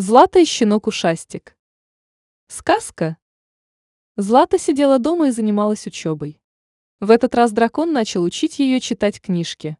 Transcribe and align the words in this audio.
Злата 0.00 0.38
и 0.38 0.44
щенок-ушастик. 0.44 1.56
Сказка. 2.46 3.16
Злата 4.16 4.56
сидела 4.56 5.00
дома 5.00 5.26
и 5.26 5.30
занималась 5.32 5.88
учебой. 5.88 6.40
В 7.00 7.10
этот 7.10 7.34
раз 7.34 7.50
дракон 7.50 7.92
начал 7.92 8.22
учить 8.22 8.60
ее 8.60 8.78
читать 8.78 9.20
книжки. 9.20 9.76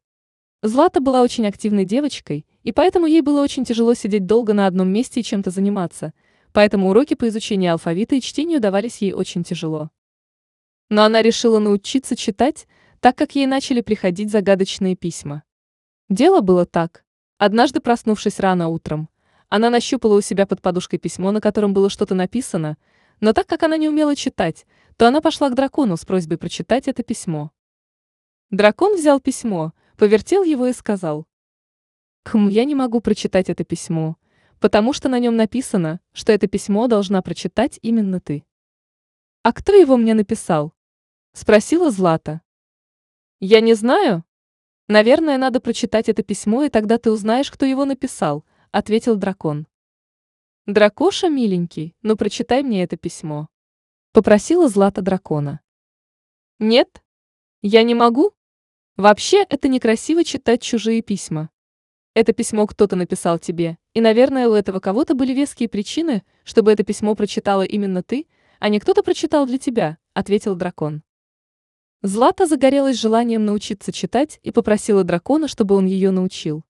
Злата 0.61 0.99
была 1.01 1.23
очень 1.23 1.47
активной 1.47 1.85
девочкой, 1.85 2.47
и 2.65 2.73
поэтому 2.73 3.07
ей 3.07 3.21
было 3.21 3.41
очень 3.41 3.65
тяжело 3.65 3.95
сидеть 3.95 4.27
долго 4.27 4.55
на 4.55 4.67
одном 4.67 4.89
месте 4.89 5.21
и 5.21 5.23
чем-то 5.23 5.51
заниматься, 5.51 6.13
поэтому 6.53 6.91
уроки 6.91 7.15
по 7.15 7.29
изучению 7.29 7.75
алфавита 7.75 8.17
и 8.17 8.21
чтению 8.21 8.59
давались 8.59 8.99
ей 8.99 9.13
очень 9.13 9.45
тяжело. 9.45 9.89
Но 10.91 11.05
она 11.05 11.23
решила 11.23 11.61
научиться 11.61 12.17
читать, 12.17 12.67
так 12.99 13.17
как 13.17 13.37
ей 13.37 13.47
начали 13.47 13.83
приходить 13.83 14.33
загадочные 14.33 14.97
письма. 14.97 15.45
Дело 16.09 16.41
было 16.41 16.67
так. 16.67 17.05
Однажды, 17.39 17.79
проснувшись 17.79 18.41
рано 18.41 18.67
утром, 18.67 19.09
она 19.49 19.71
нащупала 19.71 20.19
у 20.19 20.21
себя 20.21 20.47
под 20.47 20.61
подушкой 20.61 20.99
письмо, 20.99 21.33
на 21.33 21.41
котором 21.41 21.73
было 21.73 21.89
что-то 21.89 22.15
написано, 22.15 22.77
но 23.21 23.33
так 23.33 23.47
как 23.47 23.63
она 23.63 23.77
не 23.77 23.89
умела 23.89 24.15
читать, 24.15 24.67
то 24.97 25.09
она 25.09 25.21
пошла 25.21 25.49
к 25.49 25.55
дракону 25.55 25.97
с 25.97 26.05
просьбой 26.05 26.37
прочитать 26.37 26.87
это 26.87 27.03
письмо. 27.03 27.51
Дракон 28.51 28.97
взял 28.97 29.21
письмо, 29.21 29.73
повертел 29.97 30.43
его 30.43 30.67
и 30.67 30.73
сказал. 30.73 31.27
«Хм, 32.27 32.49
я 32.49 32.65
не 32.65 32.75
могу 32.75 33.01
прочитать 33.01 33.49
это 33.49 33.65
письмо, 33.65 34.17
потому 34.61 34.93
что 34.93 35.09
на 35.09 35.19
нем 35.19 35.37
написано, 35.37 36.01
что 36.13 36.33
это 36.33 36.47
письмо 36.47 36.87
должна 36.87 37.23
прочитать 37.23 37.79
именно 37.81 38.21
ты». 38.21 38.45
«А 39.43 39.53
кто 39.53 39.73
его 39.73 39.97
мне 39.97 40.13
написал?»– 40.13 40.75
спросила 41.33 41.91
Злата. 41.91 42.43
«Я 43.41 43.61
не 43.61 43.73
знаю. 43.75 44.25
Наверное, 44.89 45.39
надо 45.39 45.61
прочитать 45.61 46.09
это 46.09 46.23
письмо, 46.23 46.65
и 46.65 46.69
тогда 46.69 46.99
ты 46.99 47.11
узнаешь, 47.11 47.51
кто 47.51 47.65
его 47.65 47.87
написал»,— 47.87 48.45
ответил 48.71 49.17
дракон. 49.17 49.67
«Дракоша, 50.67 51.29
миленький, 51.29 51.95
ну 52.03 52.17
прочитай 52.17 52.63
мне 52.63 52.83
это 52.83 52.97
письмо»,— 52.97 53.49
попросила 54.13 54.69
Злата 54.69 55.01
дракона. 55.01 55.61
«Нет, 56.59 57.03
я 57.63 57.83
не 57.83 57.95
могу. 57.95 58.33
Вообще, 58.97 59.45
это 59.49 59.69
некрасиво 59.69 60.25
читать 60.25 60.61
чужие 60.61 61.03
письма. 61.03 61.51
Это 62.15 62.33
письмо 62.33 62.67
кто-то 62.67 62.97
написал 62.97 63.39
тебе, 63.39 63.79
и, 63.95 64.01
наверное, 64.01 64.49
у 64.49 64.53
этого 64.53 64.81
кого-то 64.81 65.15
были 65.15 65.33
веские 65.33 65.69
причины, 65.69 66.25
чтобы 66.45 66.73
это 66.73 66.83
письмо 66.83 67.15
прочитала 67.15 67.63
именно 67.63 68.03
ты, 68.03 68.27
а 68.59 68.69
не 68.69 68.81
кто-то 68.81 69.03
прочитал 69.03 69.47
для 69.47 69.59
тебя»,— 69.59 69.99
ответил 70.15 70.55
дракон. 70.55 71.03
Злата 72.03 72.47
загорелась 72.47 73.01
желанием 73.01 73.45
научиться 73.45 73.91
читать 73.91 74.39
и 74.43 74.53
попросила 74.53 75.03
дракона, 75.03 75.49
чтобы 75.49 75.75
он 75.75 75.87
ее 75.87 76.11
научил. 76.13 76.65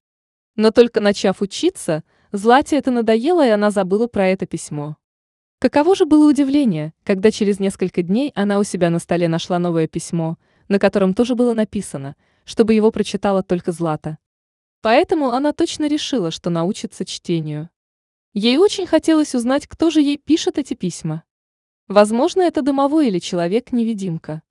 Но 0.58 0.72
только 0.72 1.00
начав 1.00 1.40
учиться, 1.40 2.02
Злате 2.32 2.76
это 2.76 2.90
надоело, 2.90 3.46
и 3.46 3.50
она 3.50 3.70
забыла 3.70 4.08
про 4.08 4.26
это 4.26 4.44
письмо. 4.44 4.96
Каково 5.60 5.94
же 5.94 6.04
было 6.04 6.28
удивление, 6.28 6.94
когда 7.04 7.30
через 7.30 7.60
несколько 7.60 8.02
дней 8.02 8.32
она 8.34 8.58
у 8.58 8.64
себя 8.64 8.90
на 8.90 8.98
столе 8.98 9.28
нашла 9.28 9.60
новое 9.60 9.86
письмо, 9.86 10.36
на 10.66 10.80
котором 10.80 11.14
тоже 11.14 11.36
было 11.36 11.54
написано, 11.54 12.16
чтобы 12.44 12.74
его 12.74 12.90
прочитала 12.90 13.44
только 13.44 13.70
Злата. 13.70 14.18
Поэтому 14.82 15.30
она 15.30 15.52
точно 15.52 15.86
решила, 15.86 16.32
что 16.32 16.50
научится 16.50 17.04
чтению. 17.04 17.70
Ей 18.34 18.58
очень 18.58 18.86
хотелось 18.86 19.36
узнать, 19.36 19.68
кто 19.68 19.90
же 19.90 20.00
ей 20.00 20.18
пишет 20.18 20.58
эти 20.58 20.74
письма. 20.74 21.22
Возможно, 21.86 22.42
это 22.42 22.62
домовой 22.62 23.06
или 23.06 23.20
человек-невидимка. 23.20 24.42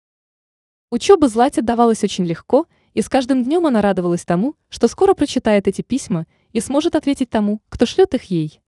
Учеба 0.89 1.27
Злате 1.27 1.61
давалась 1.61 2.05
очень 2.05 2.25
легко, 2.25 2.65
и 2.97 3.01
с 3.03 3.09
каждым 3.09 3.43
днем 3.43 3.67
она 3.67 3.83
радовалась 3.83 4.25
тому, 4.25 4.55
что 4.69 4.87
скоро 4.87 5.13
прочитает 5.13 5.67
эти 5.67 5.83
письма 5.83 6.25
и 6.51 6.59
сможет 6.59 6.95
ответить 6.95 7.29
тому, 7.29 7.61
кто 7.69 7.85
шлет 7.85 8.15
их 8.15 8.23
ей. 8.23 8.59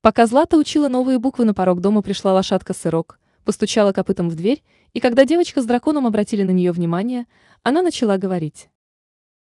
Пока 0.00 0.28
Злата 0.28 0.56
учила 0.56 0.86
новые 0.86 1.18
буквы, 1.18 1.44
на 1.44 1.52
порог 1.52 1.80
дома 1.80 2.02
пришла 2.02 2.34
лошадка 2.34 2.72
Сырок, 2.72 3.18
постучала 3.44 3.90
копытом 3.92 4.30
в 4.30 4.36
дверь, 4.36 4.62
и 4.92 5.00
когда 5.00 5.24
девочка 5.24 5.60
с 5.60 5.66
драконом 5.66 6.06
обратили 6.06 6.44
на 6.44 6.52
нее 6.52 6.70
внимание, 6.70 7.26
она 7.64 7.82
начала 7.82 8.16
говорить. 8.16 8.70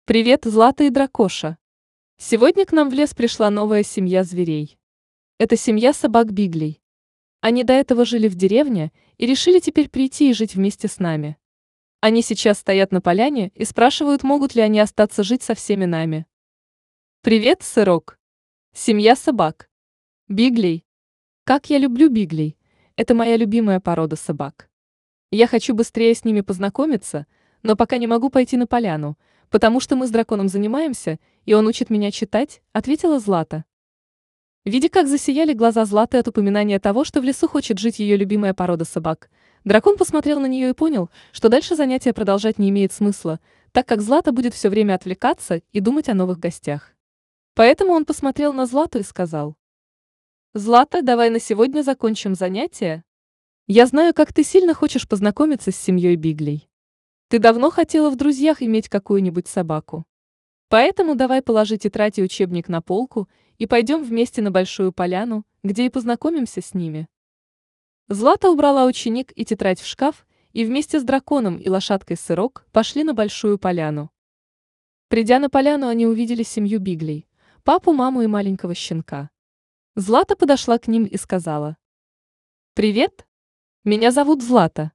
«Привет, 0.06 0.46
Злата 0.46 0.86
и 0.86 0.90
Дракоша! 0.90 1.58
Сегодня 2.18 2.66
к 2.66 2.72
нам 2.72 2.90
в 2.90 2.94
лес 2.94 3.14
пришла 3.14 3.50
новая 3.50 3.84
семья 3.84 4.24
зверей. 4.24 4.78
Это 5.40 5.58
семья 5.58 5.92
собак 5.92 6.32
Биглей. 6.32 6.82
Они 7.42 7.66
до 7.66 7.74
этого 7.74 8.06
жили 8.06 8.30
в 8.30 8.36
деревне 8.36 8.94
и 9.18 9.26
решили 9.26 9.60
теперь 9.60 9.90
прийти 9.90 10.30
и 10.30 10.34
жить 10.34 10.56
вместе 10.56 10.88
с 10.88 11.00
нами. 11.00 11.36
Они 12.06 12.22
сейчас 12.22 12.60
стоят 12.60 12.92
на 12.92 13.00
поляне 13.00 13.54
и 13.56 13.64
спрашивают, 13.64 14.24
могут 14.24 14.56
ли 14.56 14.62
они 14.62 14.82
остаться 14.82 15.24
жить 15.24 15.42
со 15.42 15.56
всеми 15.56 15.86
нами. 15.86 16.26
Привет, 17.22 17.64
сырок. 17.64 18.20
Семья 18.74 19.16
собак. 19.16 19.70
Биглей. 20.28 20.84
Как 21.46 21.70
я 21.70 21.78
люблю 21.78 22.10
биглей. 22.10 22.58
Это 22.98 23.16
моя 23.16 23.38
любимая 23.38 23.80
порода 23.80 24.18
собак. 24.18 24.70
Я 25.32 25.48
хочу 25.48 25.74
быстрее 25.74 26.14
с 26.14 26.26
ними 26.26 26.42
познакомиться, 26.42 27.26
но 27.62 27.78
пока 27.78 27.96
не 27.96 28.08
могу 28.08 28.30
пойти 28.30 28.58
на 28.58 28.68
поляну, 28.68 29.18
потому 29.50 29.80
что 29.80 29.96
мы 29.96 30.06
с 30.06 30.12
драконом 30.12 30.50
занимаемся, 30.50 31.20
и 31.46 31.54
он 31.54 31.68
учит 31.68 31.90
меня 31.90 32.12
читать, 32.12 32.62
ответила 32.74 33.18
Злата. 33.22 33.64
Видя, 34.66 34.90
как 34.90 35.08
засияли 35.08 35.54
глаза 35.54 35.86
Златы 35.86 36.18
от 36.18 36.28
упоминания 36.28 36.80
того, 36.80 37.06
что 37.06 37.22
в 37.22 37.24
лесу 37.24 37.48
хочет 37.48 37.80
жить 37.80 38.00
ее 38.00 38.18
любимая 38.18 38.54
порода 38.54 38.84
собак, 38.84 39.30
Дракон 39.64 39.98
посмотрел 39.98 40.42
на 40.42 40.46
нее 40.46 40.72
и 40.72 40.74
понял, 40.74 41.10
что 41.32 41.48
дальше 41.48 41.76
занятие 41.76 42.12
продолжать 42.12 42.60
не 42.60 42.70
имеет 42.70 42.92
смысла, 42.92 43.40
так 43.72 43.88
как 43.88 44.02
Злата 44.02 44.34
будет 44.34 44.54
все 44.54 44.70
время 44.70 44.96
отвлекаться 44.96 45.62
и 45.72 45.80
думать 45.80 46.10
о 46.10 46.14
новых 46.14 46.38
гостях. 46.38 46.94
Поэтому 47.56 47.94
он 47.94 48.04
посмотрел 48.04 48.52
на 48.52 48.66
Злату 48.66 49.00
и 49.00 49.04
сказал. 49.04 49.56
«Злата, 50.54 51.02
давай 51.02 51.30
на 51.30 51.40
сегодня 51.40 51.82
закончим 51.82 52.36
занятие. 52.36 53.04
Я 53.68 53.86
знаю, 53.86 54.14
как 54.14 54.34
ты 54.34 54.44
сильно 54.44 54.74
хочешь 54.74 55.08
познакомиться 55.08 55.72
с 55.72 55.78
семьей 55.78 56.18
Биглей. 56.18 56.68
Ты 57.30 57.40
давно 57.40 57.70
хотела 57.72 58.10
в 58.10 58.18
друзьях 58.18 58.62
иметь 58.62 58.90
какую-нибудь 58.90 59.48
собаку. 59.48 60.06
Поэтому 60.68 61.16
давай 61.16 61.42
положи 61.42 61.78
тетрадь 61.78 62.20
и 62.20 62.24
учебник 62.24 62.68
на 62.68 62.82
полку 62.82 63.30
и 63.58 63.66
пойдем 63.66 64.04
вместе 64.04 64.42
на 64.42 64.52
Большую 64.52 64.92
Поляну, 64.92 65.46
где 65.64 65.86
и 65.86 65.90
познакомимся 65.90 66.62
с 66.62 66.74
ними». 66.74 67.08
Злата 68.10 68.50
убрала 68.50 68.86
ученик 68.86 69.32
и 69.36 69.46
тетрадь 69.46 69.80
в 69.80 69.86
шкаф, 69.86 70.26
и 70.52 70.66
вместе 70.66 71.00
с 71.00 71.04
драконом 71.04 71.58
и 71.58 71.70
лошадкой 71.70 72.18
Сырок 72.18 72.68
пошли 72.72 73.04
на 73.04 73.14
большую 73.14 73.58
поляну. 73.58 74.12
Придя 75.08 75.40
на 75.40 75.50
поляну, 75.50 75.88
они 75.88 76.06
увидели 76.06 76.44
семью 76.44 76.80
Биглей, 76.80 77.28
папу, 77.64 77.94
маму 77.94 78.22
и 78.22 78.28
маленького 78.28 78.76
щенка. 78.76 79.30
Злата 79.96 80.36
подошла 80.36 80.78
к 80.78 80.88
ним 80.88 81.06
и 81.06 81.18
сказала. 81.18 81.78
«Привет! 82.74 83.28
Меня 83.84 84.12
зовут 84.12 84.44
Злата. 84.44 84.92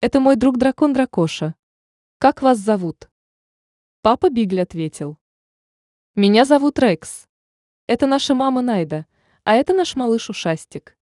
Это 0.00 0.20
мой 0.20 0.36
друг 0.36 0.58
дракон 0.58 0.92
Дракоша. 0.92 1.54
Как 2.18 2.42
вас 2.42 2.58
зовут?» 2.58 3.10
Папа 4.02 4.30
Бигли 4.30 4.60
ответил. 4.60 5.18
«Меня 6.14 6.44
зовут 6.44 6.78
Рекс. 6.78 7.28
Это 7.86 8.06
наша 8.06 8.34
мама 8.34 8.62
Найда, 8.62 9.06
а 9.44 9.54
это 9.54 9.74
наш 9.74 9.96
малыш 9.96 10.30
Ушастик. 10.30 10.97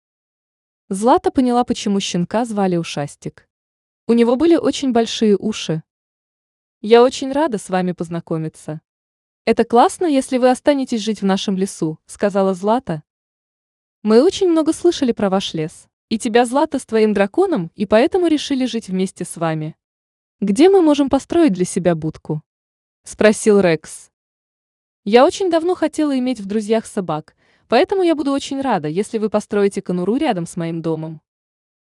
Злата 0.90 1.32
поняла, 1.32 1.64
почему 1.64 2.00
щенка 2.00 2.46
звали 2.46 2.78
Ушастик. 2.78 3.50
У 4.08 4.14
него 4.14 4.36
были 4.36 4.56
очень 4.56 4.92
большие 4.92 5.36
уши. 5.36 5.82
Я 6.80 7.02
очень 7.02 7.32
рада 7.32 7.58
с 7.58 7.70
вами 7.70 7.94
познакомиться. 7.94 8.82
Это 9.46 9.64
классно, 9.64 10.06
если 10.06 10.38
вы 10.38 10.52
останетесь 10.52 11.02
жить 11.02 11.24
в 11.24 11.26
нашем 11.26 11.58
лесу, 11.58 11.98
сказала 12.06 12.54
Злата. 12.54 13.02
Мы 14.04 14.24
очень 14.24 14.48
много 14.48 14.74
слышали 14.74 15.12
про 15.12 15.32
ваш 15.32 15.56
лес, 15.56 15.88
и 16.10 16.20
тебя, 16.20 16.46
Злата, 16.46 16.78
с 16.78 16.86
твоим 16.86 17.14
драконом, 17.14 17.72
и 17.74 17.88
поэтому 17.88 18.28
решили 18.28 18.68
жить 18.68 18.88
вместе 18.88 19.26
с 19.26 19.38
вами. 19.38 19.76
Где 20.40 20.70
мы 20.70 20.84
можем 20.84 21.10
построить 21.10 21.54
для 21.54 21.66
себя 21.66 21.96
будку? 21.96 22.44
Спросил 23.04 23.60
Рекс. 23.60 24.12
Я 25.04 25.26
очень 25.26 25.50
давно 25.50 25.74
хотела 25.74 26.16
иметь 26.20 26.40
в 26.40 26.46
друзьях 26.46 26.86
собак, 26.86 27.36
Поэтому 27.68 28.04
я 28.04 28.16
буду 28.16 28.32
очень 28.32 28.62
рада, 28.62 28.88
если 28.88 29.18
вы 29.18 29.30
построите 29.30 29.82
конуру 29.82 30.18
рядом 30.18 30.46
с 30.46 30.56
моим 30.56 30.82
домом. 30.82 31.22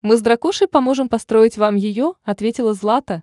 Мы 0.00 0.16
с 0.16 0.20
Дракошей 0.20 0.68
поможем 0.68 1.08
построить 1.08 1.56
вам 1.56 1.76
ее, 1.76 2.14
ответила 2.22 2.74
Злата. 2.74 3.22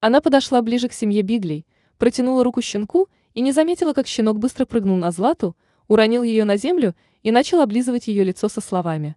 Она 0.00 0.20
подошла 0.20 0.62
ближе 0.62 0.88
к 0.88 0.92
семье 0.92 1.22
Биглей, 1.22 1.66
протянула 1.98 2.44
руку 2.44 2.62
щенку 2.62 3.08
и 3.34 3.42
не 3.42 3.52
заметила, 3.52 3.92
как 3.92 4.06
щенок 4.06 4.38
быстро 4.38 4.64
прыгнул 4.64 4.96
на 4.96 5.10
Злату, 5.10 5.56
уронил 5.88 6.22
ее 6.22 6.44
на 6.44 6.56
землю 6.56 6.94
и 7.22 7.30
начал 7.30 7.60
облизывать 7.60 8.08
ее 8.08 8.24
лицо 8.24 8.48
со 8.48 8.60
словами. 8.60 9.16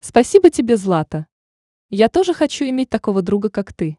«Спасибо 0.00 0.50
тебе, 0.50 0.76
Злата. 0.76 1.26
Я 1.88 2.08
тоже 2.08 2.34
хочу 2.34 2.64
иметь 2.66 2.90
такого 2.90 3.22
друга, 3.22 3.48
как 3.48 3.72
ты». 3.72 3.98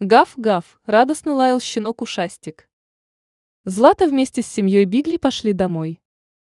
Гав-гав, 0.00 0.80
радостно 0.86 1.34
лаял 1.34 1.60
щенок-ушастик. 1.60 2.68
Злата 3.64 4.06
вместе 4.06 4.42
с 4.42 4.46
семьей 4.46 4.84
Бигли 4.84 5.18
пошли 5.18 5.52
домой. 5.52 6.00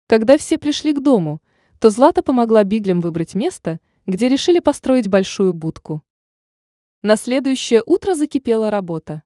Когда 0.06 0.36
все 0.36 0.58
пришли 0.58 0.92
к 0.92 1.00
дому, 1.00 1.40
то 1.78 1.88
Злата 1.88 2.22
помогла 2.22 2.62
Биглям 2.62 3.00
выбрать 3.00 3.34
место, 3.34 3.80
где 4.04 4.28
решили 4.28 4.58
построить 4.58 5.08
большую 5.08 5.54
будку. 5.54 6.02
На 7.02 7.16
следующее 7.16 7.82
утро 7.86 8.14
закипела 8.14 8.70
работа. 8.70 9.22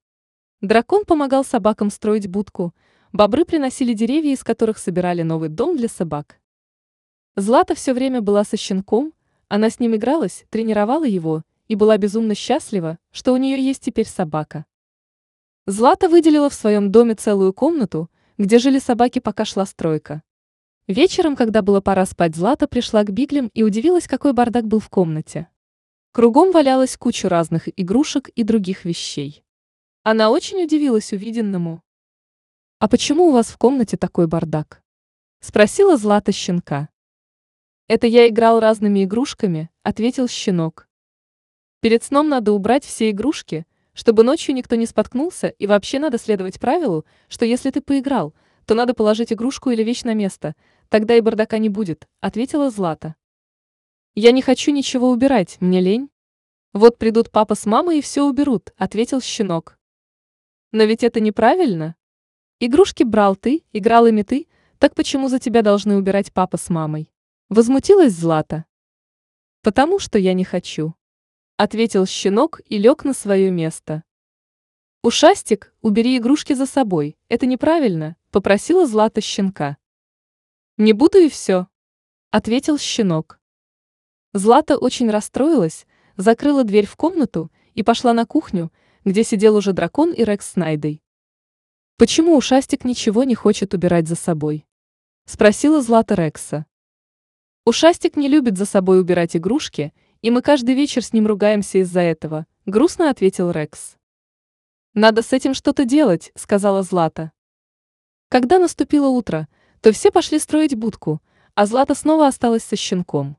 Дракон 0.60 1.04
помогал 1.04 1.44
собакам 1.44 1.90
строить 1.90 2.28
будку, 2.28 2.74
бобры 3.12 3.44
приносили 3.44 3.92
деревья, 3.92 4.32
из 4.32 4.44
которых 4.44 4.78
собирали 4.78 5.22
новый 5.22 5.48
дом 5.48 5.76
для 5.76 5.88
собак. 5.88 6.40
Злата 7.34 7.74
все 7.74 7.92
время 7.92 8.20
была 8.20 8.44
со 8.44 8.56
щенком, 8.56 9.12
она 9.48 9.70
с 9.70 9.80
ним 9.80 9.96
игралась, 9.96 10.44
тренировала 10.48 11.06
его 11.06 11.42
и 11.66 11.74
была 11.74 11.98
безумно 11.98 12.36
счастлива, 12.36 12.98
что 13.10 13.32
у 13.32 13.36
нее 13.36 13.60
есть 13.60 13.82
теперь 13.82 14.06
собака. 14.06 14.64
Злата 15.66 16.08
выделила 16.08 16.48
в 16.48 16.54
своем 16.54 16.92
доме 16.92 17.16
целую 17.16 17.52
комнату, 17.52 18.10
где 18.38 18.58
жили 18.58 18.78
собаки, 18.78 19.18
пока 19.18 19.44
шла 19.44 19.66
стройка. 19.66 20.22
Вечером, 20.88 21.36
когда 21.36 21.60
было 21.60 21.82
пора 21.82 22.06
спать, 22.06 22.34
Злата 22.34 22.66
пришла 22.66 23.04
к 23.04 23.12
Биглям 23.12 23.50
и 23.52 23.62
удивилась, 23.62 24.08
какой 24.08 24.32
бардак 24.32 24.66
был 24.66 24.80
в 24.80 24.88
комнате. 24.88 25.48
Кругом 26.12 26.50
валялась 26.50 26.96
куча 26.96 27.28
разных 27.28 27.68
игрушек 27.78 28.30
и 28.30 28.42
других 28.42 28.86
вещей. 28.86 29.44
Она 30.02 30.30
очень 30.30 30.64
удивилась 30.64 31.12
увиденному. 31.12 31.82
«А 32.78 32.88
почему 32.88 33.26
у 33.26 33.32
вас 33.32 33.48
в 33.48 33.58
комнате 33.58 33.98
такой 33.98 34.26
бардак?»– 34.28 34.82
спросила 35.40 35.98
Злата 35.98 36.32
щенка. 36.32 36.88
«Это 37.86 38.06
я 38.06 38.26
играл 38.26 38.58
разными 38.58 39.04
игрушками»,– 39.04 39.68
ответил 39.82 40.26
щенок. 40.26 40.88
«Перед 41.80 42.02
сном 42.02 42.30
надо 42.30 42.52
убрать 42.52 42.86
все 42.86 43.10
игрушки, 43.10 43.66
чтобы 43.92 44.22
ночью 44.22 44.54
никто 44.54 44.74
не 44.74 44.86
споткнулся, 44.86 45.48
и 45.48 45.66
вообще 45.66 45.98
надо 45.98 46.16
следовать 46.16 46.58
правилу, 46.58 47.04
что 47.28 47.44
если 47.44 47.70
ты 47.70 47.82
поиграл, 47.82 48.32
то 48.64 48.74
надо 48.74 48.94
положить 48.94 49.32
игрушку 49.32 49.70
или 49.70 49.82
вещь 49.82 50.04
на 50.04 50.14
место, 50.14 50.54
тогда 50.88 51.16
и 51.16 51.20
бардака 51.20 51.58
не 51.58 51.68
будет»,– 51.68 52.08
ответила 52.20 52.70
Злата. 52.70 53.14
«Я 54.14 54.32
не 54.32 54.42
хочу 54.42 54.70
ничего 54.70 55.10
убирать, 55.10 55.56
мне 55.60 55.80
лень». 55.80 56.10
«Вот 56.72 56.98
придут 56.98 57.30
папа 57.30 57.54
с 57.54 57.66
мамой 57.66 57.98
и 57.98 58.02
все 58.02 58.24
уберут»,– 58.24 58.72
ответил 58.76 59.20
щенок. 59.20 59.78
Но 60.70 60.84
ведь 60.84 61.02
это 61.02 61.20
неправильно. 61.20 61.96
Игрушки 62.60 63.02
брал 63.02 63.36
ты, 63.36 63.64
играл 63.72 64.06
ими 64.06 64.22
ты, 64.22 64.48
так 64.78 64.94
почему 64.94 65.28
за 65.28 65.38
тебя 65.38 65.62
должны 65.62 65.96
убирать 65.96 66.32
папа 66.32 66.58
с 66.58 66.68
мамой? 66.68 67.10
Возмутилась 67.48 68.12
Злата. 68.12 68.66
Потому 69.62 69.98
что 69.98 70.18
я 70.18 70.34
не 70.34 70.44
хочу. 70.44 70.94
Ответил 71.56 72.04
щенок 72.04 72.60
и 72.66 72.76
лег 72.76 73.04
на 73.04 73.14
свое 73.14 73.50
место. 73.50 74.04
Ушастик, 75.02 75.74
убери 75.80 76.18
игрушки 76.18 76.52
за 76.52 76.66
собой, 76.66 77.16
это 77.30 77.46
неправильно, 77.46 78.16
попросила 78.30 78.86
Злата 78.86 79.22
щенка. 79.22 79.78
Не 80.78 80.92
буду 80.92 81.18
и 81.18 81.28
все. 81.28 81.66
Ответил 82.30 82.78
щенок. 82.78 83.40
Злата 84.32 84.78
очень 84.78 85.10
расстроилась, 85.10 85.88
закрыла 86.16 86.62
дверь 86.62 86.86
в 86.86 86.94
комнату 86.94 87.50
и 87.74 87.82
пошла 87.82 88.12
на 88.12 88.26
кухню, 88.26 88.72
где 89.04 89.24
сидел 89.24 89.56
уже 89.56 89.72
дракон 89.72 90.12
и 90.12 90.22
Рекс 90.22 90.52
с 90.52 90.54
Найдой. 90.54 91.02
«Почему 91.96 92.36
ушастик 92.36 92.84
ничего 92.84 93.24
не 93.24 93.34
хочет 93.34 93.74
убирать 93.74 94.06
за 94.06 94.14
собой?»– 94.14 94.68
спросила 95.24 95.82
Злата 95.82 96.14
Рекса. 96.14 96.64
«Ушастик 97.64 98.16
не 98.16 98.28
любит 98.28 98.56
за 98.56 98.64
собой 98.64 99.00
убирать 99.00 99.36
игрушки, 99.36 99.92
и 100.22 100.30
мы 100.30 100.42
каждый 100.42 100.76
вечер 100.76 101.04
с 101.04 101.12
ним 101.12 101.26
ругаемся 101.26 101.78
из-за 101.78 102.02
этого»,– 102.02 102.46
грустно 102.66 103.10
ответил 103.10 103.50
Рекс. 103.50 103.96
«Надо 104.94 105.22
с 105.22 105.32
этим 105.32 105.54
что-то 105.54 105.84
делать»,– 105.84 106.30
сказала 106.36 106.84
Злата. 106.84 107.32
Когда 108.28 108.60
наступило 108.60 109.08
утро, 109.08 109.48
то 109.80 109.92
все 109.92 110.10
пошли 110.10 110.38
строить 110.38 110.74
будку, 110.74 111.20
а 111.54 111.66
Злата 111.66 111.94
снова 111.94 112.26
осталась 112.26 112.64
со 112.64 112.76
щенком. 112.76 113.36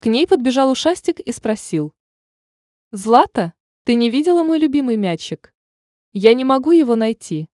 К 0.00 0.06
ней 0.06 0.26
подбежал 0.26 0.70
ушастик 0.70 1.20
и 1.20 1.32
спросил. 1.32 1.94
«Злата, 2.92 3.52
ты 3.84 3.94
не 3.94 4.10
видела 4.10 4.42
мой 4.42 4.58
любимый 4.58 4.96
мячик? 4.96 5.54
Я 6.12 6.34
не 6.34 6.44
могу 6.44 6.72
его 6.72 6.96
найти. 6.96 7.48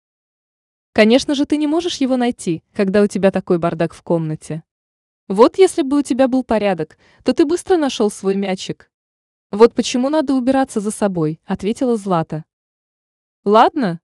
Конечно 0.93 1.35
же, 1.35 1.47
ты 1.47 1.57
не 1.57 1.67
можешь 1.67 1.97
его 1.97 2.17
найти, 2.17 2.63
когда 2.75 3.03
у 3.03 3.07
тебя 3.07 3.31
такой 3.31 3.59
бардак 3.59 3.95
в 3.95 4.03
комнате. 4.03 4.63
Вот 5.29 5.57
если 5.57 5.83
бы 5.83 5.99
у 5.99 6.03
тебя 6.03 6.29
был 6.29 6.45
порядок, 6.45 6.99
то 7.25 7.33
ты 7.33 7.45
быстро 7.45 7.77
нашел 7.77 8.11
свой 8.11 8.35
мячик. 8.35 8.91
Вот 9.51 9.75
почему 9.75 10.09
надо 10.09 10.35
убираться 10.35 10.81
за 10.81 10.91
собой, 10.91 11.41
ответила 11.45 11.97
Злата. 11.97 12.45
Ладно, 13.45 14.01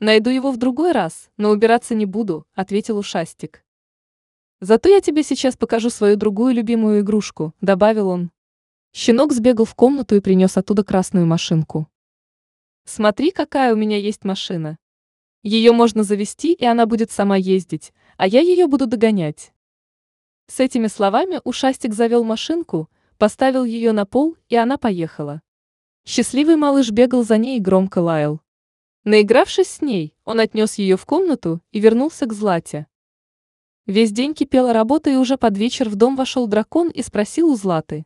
найду 0.00 0.30
его 0.30 0.50
в 0.50 0.56
другой 0.56 0.92
раз, 0.92 1.30
но 1.36 1.50
убираться 1.50 1.94
не 1.94 2.06
буду, 2.06 2.46
ответил 2.54 2.98
ушастик. 2.98 3.64
Зато 4.60 4.88
я 4.88 5.00
тебе 5.00 5.22
сейчас 5.22 5.56
покажу 5.56 5.90
свою 5.90 6.16
другую 6.16 6.54
любимую 6.54 7.00
игрушку, 7.00 7.54
добавил 7.60 8.08
он. 8.08 8.30
Щенок 8.92 9.32
сбегал 9.32 9.64
в 9.64 9.74
комнату 9.74 10.16
и 10.16 10.20
принес 10.20 10.56
оттуда 10.56 10.82
красную 10.82 11.26
машинку. 11.26 11.88
Смотри, 12.84 13.30
какая 13.30 13.72
у 13.72 13.76
меня 13.76 13.98
есть 13.98 14.24
машина. 14.24 14.78
Ее 15.42 15.72
можно 15.72 16.02
завести, 16.02 16.52
и 16.52 16.64
она 16.64 16.86
будет 16.86 17.10
сама 17.10 17.36
ездить, 17.36 17.92
а 18.16 18.26
я 18.26 18.40
ее 18.40 18.66
буду 18.66 18.86
догонять. 18.86 19.52
С 20.48 20.58
этими 20.58 20.86
словами 20.86 21.40
ушастик 21.44 21.94
завел 21.94 22.24
машинку, 22.24 22.88
поставил 23.18 23.64
ее 23.64 23.92
на 23.92 24.06
пол, 24.06 24.36
и 24.48 24.56
она 24.56 24.78
поехала. 24.78 25.42
Счастливый 26.04 26.56
малыш 26.56 26.90
бегал 26.90 27.22
за 27.22 27.36
ней 27.36 27.58
и 27.58 27.60
громко 27.60 27.98
лаял. 27.98 28.40
Наигравшись 29.10 29.68
с 29.68 29.80
ней, 29.80 30.14
он 30.26 30.38
отнес 30.38 30.74
ее 30.74 30.98
в 30.98 31.06
комнату 31.06 31.62
и 31.72 31.80
вернулся 31.80 32.26
к 32.26 32.34
Злате. 32.34 32.86
Весь 33.86 34.12
день 34.12 34.34
кипела 34.34 34.74
работа, 34.74 35.08
и 35.08 35.16
уже 35.16 35.38
под 35.38 35.56
вечер 35.56 35.88
в 35.88 35.94
дом 35.94 36.14
вошел 36.14 36.46
дракон 36.46 36.90
и 36.90 37.00
спросил 37.00 37.48
у 37.48 37.56
Златы. 37.56 38.04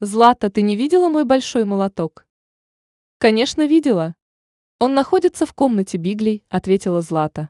Злата, 0.00 0.50
ты 0.50 0.60
не 0.60 0.76
видела 0.76 1.08
мой 1.08 1.24
большой 1.24 1.64
молоток? 1.64 2.26
Конечно, 3.16 3.66
видела. 3.66 4.14
Он 4.78 4.92
находится 4.92 5.46
в 5.46 5.54
комнате 5.54 5.96
Биглей, 5.96 6.44
ответила 6.50 7.00
Злата. 7.00 7.48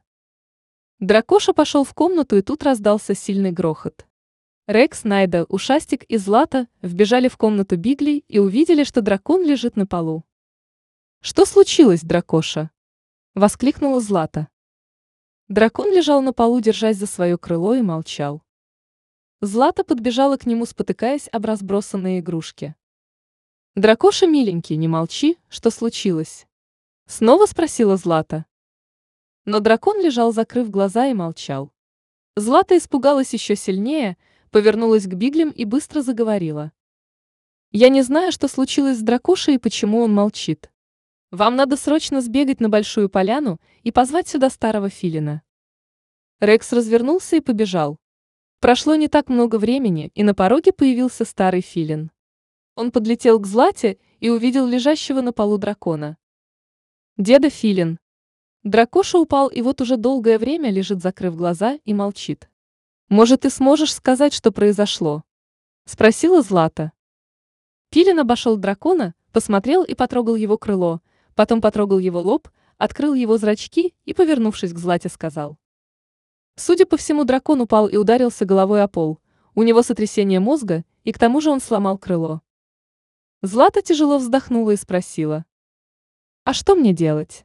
Дракоша 1.00 1.54
пошел 1.54 1.82
в 1.82 1.92
комнату, 1.92 2.36
и 2.36 2.42
тут 2.42 2.62
раздался 2.62 3.16
сильный 3.16 3.50
грохот. 3.50 4.06
Рекс, 4.68 5.02
Найда, 5.02 5.42
Ушастик 5.48 6.04
и 6.04 6.18
Злата 6.18 6.68
вбежали 6.82 7.26
в 7.26 7.36
комнату 7.36 7.76
Биглей 7.76 8.24
и 8.28 8.38
увидели, 8.38 8.84
что 8.84 9.00
дракон 9.00 9.44
лежит 9.44 9.74
на 9.74 9.88
полу. 9.88 10.24
«Что 11.26 11.46
случилось, 11.46 12.02
дракоша?»– 12.02 12.70
воскликнула 13.34 13.98
Злата. 14.02 14.48
Дракон 15.48 15.90
лежал 15.90 16.20
на 16.20 16.34
полу, 16.34 16.60
держась 16.60 16.98
за 16.98 17.06
свое 17.06 17.38
крыло 17.38 17.74
и 17.74 17.80
молчал. 17.80 18.42
Злата 19.40 19.84
подбежала 19.84 20.36
к 20.36 20.44
нему, 20.44 20.66
спотыкаясь 20.66 21.30
об 21.32 21.46
разбросанные 21.46 22.20
игрушки. 22.20 22.74
«Дракоша, 23.74 24.26
миленький, 24.26 24.76
не 24.76 24.86
молчи, 24.86 25.38
что 25.48 25.70
случилось?» 25.70 26.46
Снова 27.06 27.46
спросила 27.46 27.96
Злата. 27.96 28.44
Но 29.46 29.60
дракон 29.60 30.02
лежал, 30.02 30.30
закрыв 30.30 30.68
глаза, 30.68 31.06
и 31.06 31.14
молчал. 31.14 31.72
Злата 32.36 32.76
испугалась 32.76 33.32
еще 33.32 33.56
сильнее, 33.56 34.18
повернулась 34.50 35.06
к 35.06 35.14
Биглям 35.14 35.48
и 35.52 35.64
быстро 35.64 36.02
заговорила. 36.02 36.70
«Я 37.70 37.88
не 37.88 38.02
знаю, 38.02 38.30
что 38.30 38.46
случилось 38.46 38.98
с 38.98 39.02
дракошей 39.02 39.54
и 39.54 39.58
почему 39.58 40.02
он 40.02 40.12
молчит. 40.12 40.70
Вам 41.34 41.56
надо 41.56 41.76
срочно 41.76 42.20
сбегать 42.20 42.60
на 42.60 42.68
большую 42.68 43.08
поляну 43.08 43.60
и 43.82 43.90
позвать 43.90 44.28
сюда 44.28 44.50
старого 44.50 44.88
филина». 44.88 45.42
Рекс 46.38 46.72
развернулся 46.72 47.34
и 47.34 47.40
побежал. 47.40 47.98
Прошло 48.60 48.94
не 48.94 49.08
так 49.08 49.28
много 49.28 49.56
времени, 49.58 50.12
и 50.14 50.22
на 50.22 50.32
пороге 50.32 50.72
появился 50.72 51.24
старый 51.24 51.60
филин. 51.60 52.12
Он 52.76 52.92
подлетел 52.92 53.40
к 53.40 53.48
Злате 53.48 53.98
и 54.20 54.30
увидел 54.30 54.64
лежащего 54.64 55.22
на 55.22 55.32
полу 55.32 55.58
дракона. 55.58 56.18
Деда 57.16 57.50
филин. 57.50 57.98
Дракоша 58.62 59.18
упал 59.18 59.48
и 59.48 59.60
вот 59.60 59.80
уже 59.80 59.96
долгое 59.96 60.38
время 60.38 60.70
лежит, 60.70 61.02
закрыв 61.02 61.34
глаза, 61.34 61.80
и 61.84 61.92
молчит. 61.94 62.48
«Может, 63.08 63.40
ты 63.40 63.50
сможешь 63.50 63.92
сказать, 63.92 64.32
что 64.32 64.52
произошло?»– 64.52 65.24
спросила 65.84 66.42
Злата. 66.42 66.92
Филин 67.90 68.20
обошел 68.20 68.56
дракона, 68.56 69.16
посмотрел 69.32 69.82
и 69.82 69.96
потрогал 69.96 70.36
его 70.36 70.56
крыло, 70.58 71.00
потом 71.34 71.60
потрогал 71.60 71.98
его 71.98 72.20
лоб, 72.20 72.48
открыл 72.78 73.14
его 73.14 73.38
зрачки 73.38 73.94
и, 74.04 74.14
повернувшись 74.14 74.72
к 74.72 74.78
Злате, 74.78 75.08
сказал. 75.08 75.58
Судя 76.56 76.86
по 76.86 76.96
всему, 76.96 77.24
дракон 77.24 77.60
упал 77.60 77.88
и 77.88 77.96
ударился 77.96 78.44
головой 78.44 78.82
о 78.82 78.88
пол. 78.88 79.18
У 79.54 79.62
него 79.62 79.82
сотрясение 79.82 80.40
мозга, 80.40 80.84
и 81.02 81.12
к 81.12 81.18
тому 81.18 81.40
же 81.40 81.50
он 81.50 81.60
сломал 81.60 81.98
крыло. 81.98 82.42
Злата 83.42 83.82
тяжело 83.82 84.18
вздохнула 84.18 84.70
и 84.70 84.76
спросила. 84.76 85.44
«А 86.44 86.54
что 86.54 86.74
мне 86.74 86.92
делать?» 86.92 87.44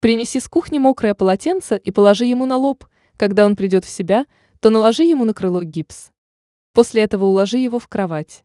«Принеси 0.00 0.40
с 0.40 0.48
кухни 0.48 0.78
мокрое 0.78 1.14
полотенце 1.14 1.76
и 1.76 1.90
положи 1.90 2.24
ему 2.24 2.46
на 2.46 2.56
лоб. 2.56 2.84
Когда 3.16 3.46
он 3.46 3.56
придет 3.56 3.84
в 3.84 3.88
себя, 3.88 4.26
то 4.60 4.70
наложи 4.70 5.04
ему 5.04 5.24
на 5.24 5.34
крыло 5.34 5.62
гипс. 5.62 6.10
После 6.72 7.02
этого 7.02 7.26
уложи 7.26 7.58
его 7.58 7.78
в 7.78 7.88
кровать. 7.88 8.44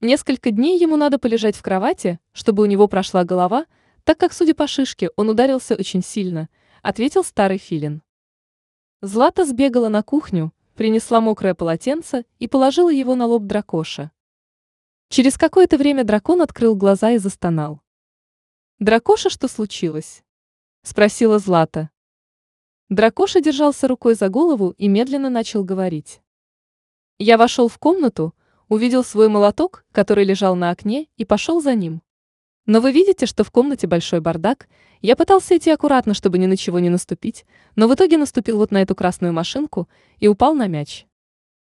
Несколько 0.00 0.50
дней 0.50 0.78
ему 0.78 0.96
надо 0.96 1.18
полежать 1.18 1.56
в 1.56 1.62
кровати, 1.62 2.20
чтобы 2.32 2.62
у 2.62 2.66
него 2.66 2.86
прошла 2.88 3.24
голова, 3.24 3.66
так 4.06 4.18
как, 4.18 4.32
судя 4.32 4.54
по 4.54 4.68
шишке, 4.68 5.10
он 5.16 5.30
ударился 5.30 5.74
очень 5.74 6.00
сильно»,— 6.00 6.48
ответил 6.82 7.24
старый 7.24 7.58
филин. 7.58 8.02
Злата 9.02 9.44
сбегала 9.44 9.88
на 9.88 10.04
кухню, 10.04 10.54
принесла 10.76 11.20
мокрое 11.20 11.54
полотенце 11.54 12.24
и 12.38 12.46
положила 12.46 12.88
его 12.92 13.16
на 13.16 13.26
лоб 13.26 13.42
дракоша. 13.42 14.12
Через 15.08 15.36
какое-то 15.36 15.76
время 15.76 16.04
дракон 16.04 16.40
открыл 16.40 16.76
глаза 16.76 17.10
и 17.10 17.18
застонал. 17.18 17.80
«Дракоша, 18.78 19.28
что 19.28 19.48
случилось?»– 19.48 20.22
спросила 20.84 21.40
Злата. 21.40 21.90
Дракоша 22.88 23.40
держался 23.40 23.88
рукой 23.88 24.14
за 24.14 24.28
голову 24.28 24.72
и 24.78 24.86
медленно 24.86 25.30
начал 25.30 25.64
говорить. 25.64 26.20
Я 27.18 27.36
вошел 27.36 27.66
в 27.66 27.76
комнату, 27.78 28.36
увидел 28.68 29.02
свой 29.02 29.28
молоток, 29.28 29.84
который 29.90 30.24
лежал 30.24 30.54
на 30.54 30.70
окне, 30.70 31.08
и 31.16 31.24
пошел 31.24 31.60
за 31.60 31.74
ним. 31.74 32.02
Но 32.66 32.80
вы 32.80 32.90
видите, 32.90 33.26
что 33.26 33.44
в 33.44 33.52
комнате 33.52 33.86
большой 33.86 34.20
бардак. 34.20 34.68
Я 35.00 35.14
пытался 35.14 35.56
идти 35.56 35.70
аккуратно, 35.70 36.14
чтобы 36.14 36.38
ни 36.38 36.46
на 36.46 36.56
чего 36.56 36.80
не 36.80 36.90
наступить, 36.90 37.46
но 37.76 37.86
в 37.86 37.94
итоге 37.94 38.18
наступил 38.18 38.58
вот 38.58 38.72
на 38.72 38.82
эту 38.82 38.96
красную 38.96 39.32
машинку 39.32 39.88
и 40.18 40.26
упал 40.26 40.54
на 40.54 40.66
мяч. 40.66 41.06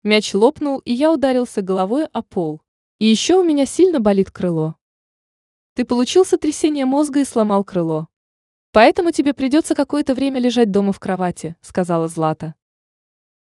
Мяч 0.04 0.34
лопнул, 0.34 0.80
и 0.80 0.94
я 0.94 1.12
ударился 1.12 1.62
головой 1.62 2.06
о 2.06 2.22
пол. 2.22 2.62
И 3.00 3.08
еще 3.08 3.36
у 3.36 3.44
меня 3.44 3.66
сильно 3.66 4.00
болит 4.00 4.30
крыло. 4.30 4.76
Ты 5.74 5.86
получил 5.86 6.24
сотрясение 6.24 6.86
мозга 6.86 7.22
и 7.22 7.26
сломал 7.26 7.64
крыло. 7.64 8.08
Поэтому 8.72 9.12
тебе 9.12 9.34
придется 9.34 9.74
какое-то 9.74 10.14
время 10.14 10.40
лежать 10.40 10.70
дома 10.70 10.94
в 10.94 11.00
кровати, 11.00 11.56
сказала 11.62 12.08
Злата. 12.08 12.56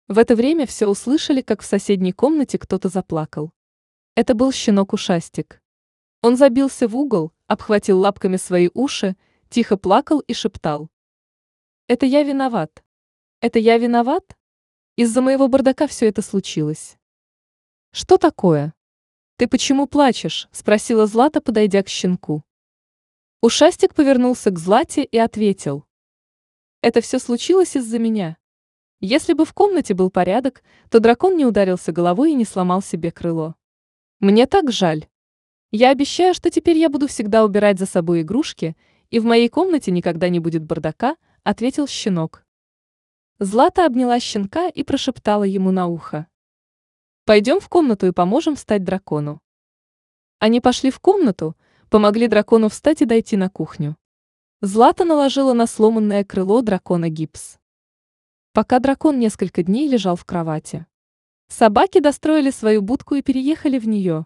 В 0.08 0.20
это 0.20 0.36
время 0.36 0.66
все 0.66 0.88
услышали, 0.88 1.42
как 1.42 1.62
в 1.62 1.66
соседней 1.66 2.12
комнате 2.12 2.58
кто-то 2.60 2.90
заплакал. 2.90 3.52
Это 4.16 4.34
был 4.34 4.52
щенок-ушастик. 4.52 5.62
Он 6.22 6.38
забился 6.38 6.88
в 6.88 6.96
угол, 6.96 7.32
обхватил 7.48 8.00
лапками 8.00 8.38
свои 8.38 8.70
уши, 8.74 9.16
тихо 9.50 9.78
плакал 9.78 10.20
и 10.20 10.34
шептал. 10.34 10.90
«Это 11.88 12.06
я 12.06 12.24
виноват. 12.24 12.84
Это 13.42 13.60
я 13.60 13.78
виноват? 13.78 14.36
Из-за 14.96 15.22
моего 15.22 15.48
бардака 15.48 15.88
все 15.88 16.08
это 16.08 16.22
случилось». 16.22 16.98
«Что 17.92 18.18
такое?» 18.18 18.74
«Ты 19.38 19.48
почему 19.48 19.86
плачешь?»– 19.86 20.48
спросила 20.52 21.08
Злата, 21.08 21.42
подойдя 21.42 21.84
к 21.84 21.90
щенку. 21.90 22.44
Ушастик 23.42 23.94
повернулся 23.94 24.50
к 24.50 24.58
Злате 24.58 25.04
и 25.04 25.18
ответил. 25.18 25.86
«Это 26.82 27.02
все 27.02 27.20
случилось 27.20 27.75
из-за 27.75 28.00
меня. 28.00 28.38
Если 29.02 29.34
бы 29.34 29.46
в 29.46 29.54
комнате 29.54 29.94
был 29.94 30.10
порядок, 30.10 30.64
то 30.90 31.00
дракон 31.00 31.36
не 31.36 31.46
ударился 31.46 31.92
головой 31.92 32.32
и 32.32 32.36
не 32.36 32.46
сломал 32.46 32.82
себе 32.82 33.12
крыло. 33.12 33.56
Мне 34.20 34.48
так 34.48 34.72
жаль». 34.72 35.08
Я 35.72 35.92
обещаю, 35.92 36.34
что 36.34 36.50
теперь 36.50 36.78
я 36.78 36.90
буду 36.90 37.08
всегда 37.08 37.44
убирать 37.44 37.80
за 37.80 37.86
собой 37.86 38.22
игрушки, 38.22 38.76
и 39.10 39.20
в 39.20 39.26
моей 39.26 39.50
комнате 39.50 39.92
никогда 39.92 40.30
не 40.30 40.40
будет 40.40 40.64
бардака, 40.64 41.16
ответил 41.44 41.88
щенок. 41.88 42.46
Злата 43.40 43.86
обняла 43.86 44.20
щенка 44.20 44.70
и 44.70 44.84
прошептала 44.84 45.44
ему 45.44 45.72
на 45.72 45.88
ухо. 45.88 46.28
Пойдем 47.26 47.60
в 47.60 47.70
комнату 47.70 48.08
и 48.08 48.12
поможем 48.12 48.56
встать 48.56 48.84
дракону. 48.84 49.42
Они 50.40 50.62
пошли 50.62 50.92
в 50.92 51.00
комнату, 51.00 51.56
помогли 51.90 52.28
дракону 52.28 52.70
встать 52.70 53.02
и 53.02 53.06
дойти 53.06 53.36
на 53.36 53.50
кухню. 53.50 53.98
Злата 54.62 55.06
наложила 55.06 55.54
на 55.54 55.68
сломанное 55.68 56.24
крыло 56.24 56.62
дракона 56.62 57.10
гипс. 57.10 57.58
Пока 58.54 58.80
дракон 58.80 59.20
несколько 59.20 59.64
дней 59.64 59.90
лежал 59.90 60.16
в 60.16 60.24
кровати. 60.24 60.86
Собаки 61.48 62.00
достроили 62.00 62.52
свою 62.52 62.82
будку 62.82 63.16
и 63.16 63.22
переехали 63.22 63.80
в 63.80 63.88
нее. 63.88 64.26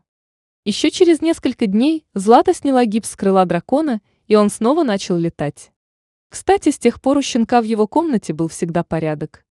Еще 0.65 0.91
через 0.91 1.21
несколько 1.21 1.67
дней 1.67 2.05
Злата 2.13 2.53
сняла 2.53 2.85
гипс 2.85 3.11
с 3.11 3.15
крыла 3.15 3.45
дракона, 3.45 4.01
и 4.27 4.35
он 4.35 4.49
снова 4.49 4.83
начал 4.83 5.17
летать. 5.17 5.71
Кстати, 6.29 6.69
с 6.69 6.77
тех 6.77 7.01
пор 7.01 7.17
у 7.17 7.21
щенка 7.21 7.61
в 7.61 7.63
его 7.63 7.87
комнате 7.87 8.33
был 8.33 8.47
всегда 8.49 8.83
порядок. 8.83 9.45